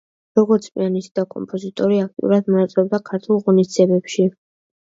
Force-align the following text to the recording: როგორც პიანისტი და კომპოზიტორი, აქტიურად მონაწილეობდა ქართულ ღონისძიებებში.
როგორც 0.37 0.63
პიანისტი 0.79 1.13
და 1.19 1.25
კომპოზიტორი, 1.33 2.01
აქტიურად 2.07 2.51
მონაწილეობდა 2.55 3.03
ქართულ 3.13 3.45
ღონისძიებებში. 3.47 4.31